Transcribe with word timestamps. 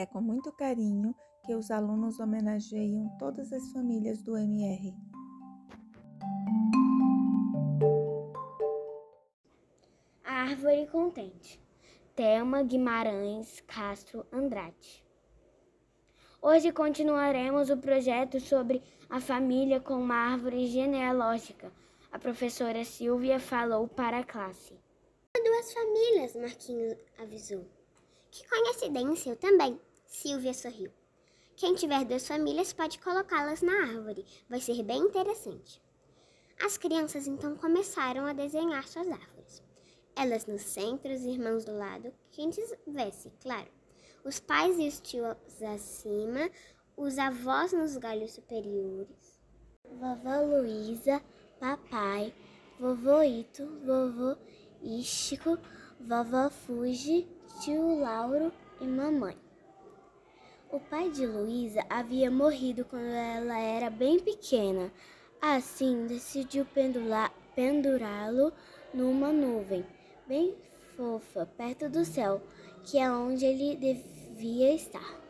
É 0.00 0.06
com 0.06 0.22
muito 0.22 0.50
carinho 0.50 1.14
que 1.44 1.54
os 1.54 1.70
alunos 1.70 2.18
homenageiam 2.18 3.14
todas 3.18 3.52
as 3.52 3.70
famílias 3.70 4.22
do 4.22 4.34
MR. 4.34 4.94
A 10.24 10.32
Árvore 10.32 10.86
Contente. 10.86 11.60
Thelma 12.16 12.62
Guimarães 12.62 13.60
Castro 13.66 14.24
Andrade. 14.32 15.04
Hoje 16.40 16.72
continuaremos 16.72 17.68
o 17.68 17.76
projeto 17.76 18.40
sobre 18.40 18.82
a 19.10 19.20
família 19.20 19.80
com 19.80 20.00
uma 20.00 20.32
árvore 20.32 20.66
genealógica. 20.66 21.70
A 22.10 22.18
professora 22.18 22.86
Silvia 22.86 23.38
falou 23.38 23.86
para 23.86 24.20
a 24.20 24.24
classe. 24.24 24.80
Duas 25.34 25.74
famílias, 25.74 26.34
Marquinhos 26.36 26.96
avisou. 27.18 27.66
Que 28.30 28.48
coincidência, 28.48 29.32
eu 29.32 29.36
também. 29.36 29.78
Silvia 30.10 30.52
sorriu. 30.52 30.92
Quem 31.56 31.74
tiver 31.74 32.04
duas 32.04 32.28
famílias 32.28 32.74
pode 32.74 32.98
colocá-las 32.98 33.62
na 33.62 33.72
árvore. 33.72 34.26
Vai 34.50 34.60
ser 34.60 34.82
bem 34.82 35.00
interessante. 35.00 35.80
As 36.62 36.76
crianças 36.76 37.26
então 37.26 37.56
começaram 37.56 38.26
a 38.26 38.34
desenhar 38.34 38.86
suas 38.86 39.08
árvores. 39.08 39.62
Elas 40.14 40.44
no 40.44 40.58
centro, 40.58 41.10
os 41.10 41.22
irmãos 41.22 41.64
do 41.64 41.72
lado, 41.72 42.12
quem 42.30 42.50
tivesse, 42.50 43.32
claro 43.40 43.80
os 44.24 44.38
pais 44.38 44.78
e 44.78 44.86
os 44.86 45.00
tios 45.00 45.34
acima, 45.62 46.50
os 46.96 47.18
avós 47.18 47.72
nos 47.72 47.96
galhos 47.96 48.32
superiores, 48.32 49.40
vovó 49.84 50.42
Luísa, 50.42 51.22
papai, 51.58 52.34
vovô 52.78 53.22
Ito, 53.22 53.66
vovô 53.84 54.36
Ístico, 54.82 55.58
vovó 56.00 56.50
Fuji, 56.50 57.26
tio 57.62 58.00
Lauro 58.00 58.52
e 58.80 58.86
mamãe. 58.86 59.36
O 60.72 60.78
pai 60.78 61.10
de 61.10 61.26
Luísa 61.26 61.84
havia 61.90 62.30
morrido 62.30 62.84
quando 62.84 63.08
ela 63.08 63.58
era 63.58 63.90
bem 63.90 64.20
pequena. 64.20 64.92
Assim, 65.42 66.06
decidiu 66.06 66.64
pendurá-lo 67.56 68.52
numa 68.94 69.32
nuvem 69.32 69.84
bem 70.28 70.54
fofa, 70.96 71.44
perto 71.56 71.88
do 71.88 72.04
céu, 72.04 72.40
que 72.84 72.98
é 72.98 73.10
onde 73.10 73.44
ele 73.44 73.74
devia 73.74 74.72
estar. 74.72 75.20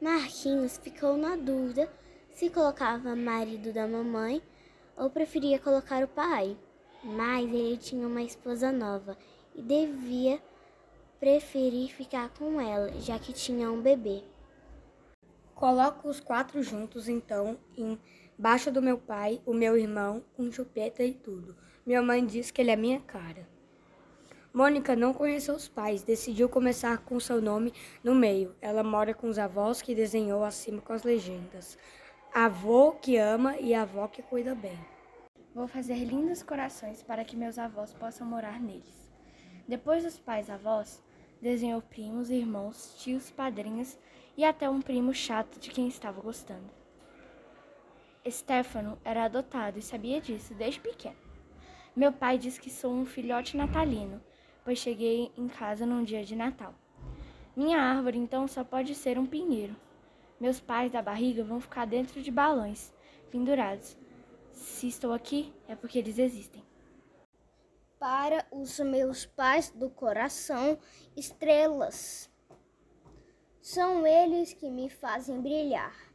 Marquinhos 0.00 0.78
ficou 0.78 1.16
na 1.16 1.34
dúvida 1.34 1.90
se 2.34 2.50
colocava 2.50 3.16
marido 3.16 3.72
da 3.72 3.88
mamãe 3.88 4.40
ou 4.96 5.10
preferia 5.10 5.58
colocar 5.58 6.04
o 6.04 6.08
pai, 6.08 6.56
mas 7.02 7.52
ele 7.52 7.76
tinha 7.78 8.06
uma 8.06 8.22
esposa 8.22 8.70
nova 8.70 9.18
e 9.56 9.62
devia 9.62 10.40
preferir 11.24 11.88
ficar 11.88 12.28
com 12.34 12.60
ela, 12.60 12.92
já 13.00 13.18
que 13.18 13.32
tinha 13.32 13.72
um 13.72 13.80
bebê. 13.80 14.22
Coloco 15.54 16.06
os 16.06 16.20
quatro 16.20 16.62
juntos, 16.62 17.08
então, 17.08 17.56
embaixo 18.38 18.70
do 18.70 18.82
meu 18.82 18.98
pai, 18.98 19.40
o 19.46 19.54
meu 19.54 19.74
irmão, 19.74 20.22
com 20.36 20.52
chupeta 20.52 21.02
e 21.02 21.14
tudo. 21.14 21.56
Minha 21.86 22.02
mãe 22.02 22.26
diz 22.26 22.50
que 22.50 22.60
ele 22.60 22.70
é 22.70 22.76
minha 22.76 23.00
cara. 23.00 23.48
Mônica 24.52 24.94
não 24.94 25.14
conheceu 25.14 25.54
os 25.54 25.66
pais, 25.66 26.02
decidiu 26.02 26.46
começar 26.46 26.98
com 26.98 27.18
seu 27.18 27.40
nome 27.40 27.72
no 28.02 28.14
meio. 28.14 28.54
Ela 28.60 28.82
mora 28.82 29.14
com 29.14 29.26
os 29.26 29.38
avós 29.38 29.80
que 29.80 29.94
desenhou 29.94 30.44
acima 30.44 30.82
com 30.82 30.92
as 30.92 31.04
legendas. 31.04 31.78
Avô 32.34 32.92
que 32.92 33.16
ama 33.16 33.56
e 33.56 33.72
avó 33.72 34.08
que 34.08 34.20
cuida 34.20 34.54
bem. 34.54 34.78
Vou 35.54 35.66
fazer 35.66 36.04
lindos 36.04 36.42
corações 36.42 37.02
para 37.02 37.24
que 37.24 37.34
meus 37.34 37.58
avós 37.58 37.94
possam 37.94 38.26
morar 38.26 38.60
neles. 38.60 39.04
Depois 39.66 40.04
dos 40.04 40.18
pais 40.18 40.50
avós, 40.50 41.02
desenhou 41.40 41.80
primos, 41.82 42.30
irmãos, 42.30 42.94
tios, 42.98 43.30
padrinhos 43.30 43.98
e 44.36 44.44
até 44.44 44.68
um 44.68 44.80
primo 44.80 45.12
chato 45.14 45.58
de 45.58 45.70
quem 45.70 45.88
estava 45.88 46.20
gostando. 46.20 46.70
Stefano 48.28 48.98
era 49.04 49.24
adotado 49.24 49.78
e 49.78 49.82
sabia 49.82 50.20
disso 50.20 50.54
desde 50.54 50.80
pequeno. 50.80 51.16
Meu 51.94 52.12
pai 52.12 52.38
diz 52.38 52.58
que 52.58 52.70
sou 52.70 52.92
um 52.92 53.04
filhote 53.04 53.56
natalino 53.56 54.20
pois 54.64 54.78
cheguei 54.78 55.30
em 55.36 55.46
casa 55.46 55.84
num 55.84 56.02
dia 56.02 56.24
de 56.24 56.34
Natal. 56.34 56.74
Minha 57.54 57.78
árvore 57.78 58.18
então 58.18 58.48
só 58.48 58.64
pode 58.64 58.94
ser 58.94 59.18
um 59.18 59.26
pinheiro. 59.26 59.76
Meus 60.40 60.58
pais 60.58 60.90
da 60.90 61.02
barriga 61.02 61.44
vão 61.44 61.60
ficar 61.60 61.84
dentro 61.84 62.20
de 62.22 62.30
balões, 62.30 62.92
pendurados. 63.30 63.96
Se 64.52 64.88
estou 64.88 65.12
aqui, 65.12 65.52
é 65.68 65.76
porque 65.76 65.98
eles 65.98 66.18
existem. 66.18 66.64
Para 68.06 68.46
os 68.50 68.78
meus 68.80 69.24
pais 69.24 69.70
do 69.70 69.88
coração, 69.88 70.78
estrelas. 71.16 72.30
São 73.62 74.06
eles 74.06 74.52
que 74.52 74.68
me 74.68 74.90
fazem 74.90 75.40
brilhar. 75.40 76.12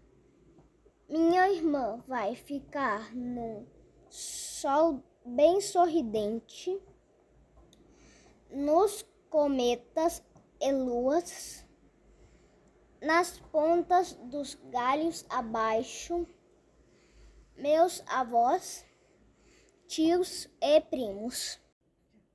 Minha 1.09 1.49
irmã 1.49 1.97
vai 2.07 2.35
ficar 2.35 3.11
num 3.15 3.65
sol 4.07 5.03
bem 5.25 5.59
sorridente 5.61 6.79
nos 8.51 9.03
cometas 9.27 10.23
e 10.61 10.71
luas, 10.71 11.65
nas 13.01 13.39
pontas 13.51 14.13
dos 14.13 14.53
galhos 14.69 15.25
abaixo, 15.27 16.27
meus 17.57 18.03
avós, 18.05 18.85
tios 19.87 20.47
e 20.61 20.79
primos. 20.81 21.59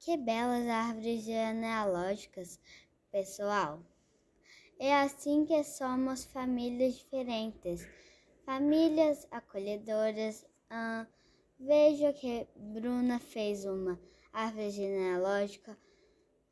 Que 0.04 0.18
belas 0.18 0.68
árvores 0.68 1.22
genealógicas, 1.22 2.60
pessoal! 3.10 3.80
É 4.78 4.94
assim 4.96 5.46
que 5.46 5.64
somos 5.64 6.26
famílias 6.26 6.96
diferentes, 6.96 7.88
famílias 8.44 9.26
acolhedoras. 9.30 10.44
Ah, 10.68 11.06
vejo 11.58 12.12
que 12.20 12.46
Bruna 12.54 13.18
fez 13.18 13.64
uma 13.64 13.98
árvore 14.30 14.72
genealógica 14.72 15.74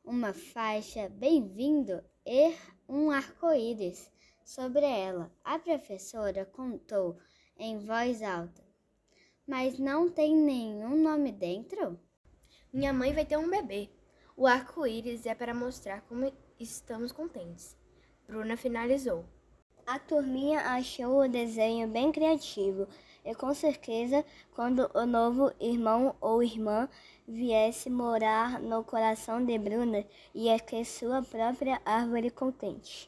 uma 0.03 0.33
faixa 0.33 1.07
bem-vindo 1.09 2.03
e 2.25 2.55
um 2.89 3.11
arco-íris 3.11 4.11
sobre 4.43 4.83
ela. 4.83 5.31
A 5.43 5.59
professora 5.59 6.43
contou 6.43 7.19
em 7.55 7.77
voz 7.77 8.23
alta: 8.23 8.63
Mas 9.45 9.77
não 9.77 10.09
tem 10.09 10.35
nenhum 10.35 11.03
nome 11.03 11.31
dentro? 11.31 11.99
Minha 12.73 12.91
mãe 12.91 13.13
vai 13.13 13.23
ter 13.23 13.37
um 13.37 13.47
bebê. 13.47 13.87
O 14.35 14.47
arco-íris 14.47 15.27
é 15.27 15.35
para 15.35 15.53
mostrar 15.53 16.01
como 16.09 16.33
estamos 16.59 17.11
contentes. 17.11 17.77
Bruna 18.25 18.57
finalizou. 18.57 19.25
A 19.85 19.99
turminha 19.99 20.59
achou 20.59 21.21
o 21.21 21.29
desenho 21.29 21.87
bem 21.87 22.11
criativo 22.11 22.87
e 23.23 23.35
com 23.35 23.53
certeza 23.53 24.25
quando 24.55 24.89
o 24.95 25.05
novo 25.05 25.53
irmão 25.59 26.15
ou 26.19 26.41
irmã 26.41 26.89
viesse 27.27 27.91
morar 27.91 28.59
no 28.59 28.83
coração 28.83 29.45
de 29.45 29.55
Bruna 29.59 30.03
ia 30.33 30.57
ter 30.59 30.83
sua 30.83 31.21
própria 31.21 31.79
árvore 31.85 32.31
contente. 32.31 33.07